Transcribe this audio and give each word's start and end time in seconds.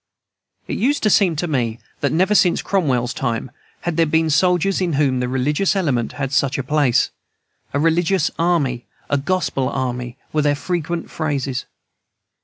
It 0.67 0.79
used 0.79 1.03
to 1.03 1.11
seem 1.11 1.35
to 1.35 1.47
me 1.47 1.77
that 1.99 2.11
never, 2.11 2.33
since 2.33 2.63
Cromwell's 2.63 3.13
time, 3.13 3.51
had 3.81 3.97
there 3.97 4.07
been 4.07 4.31
soldiers 4.31 4.81
in 4.81 4.93
whom 4.93 5.19
the 5.19 5.27
religious 5.27 5.75
element 5.75 6.13
held 6.13 6.31
such 6.31 6.57
a 6.57 6.63
place. 6.63 7.11
"A 7.71 7.79
religious 7.79 8.31
army," 8.39 8.87
"a 9.11 9.19
gospel 9.19 9.69
army," 9.69 10.17
were 10.33 10.41
their 10.41 10.55
frequent 10.55 11.11
phrases. 11.11 11.65